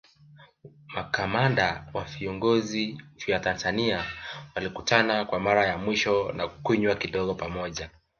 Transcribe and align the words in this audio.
Makamanda 0.95 1.87
wa 1.93 2.03
vikosi 2.03 3.01
vya 3.25 3.39
Tanzania 3.39 4.05
walikutana 4.55 5.25
kwa 5.25 5.39
mara 5.39 5.65
ya 5.65 5.77
mwisho 5.77 6.31
na 6.31 6.47
kunywa 6.47 6.95
kidogo 6.95 7.33
pamoja 7.35 7.89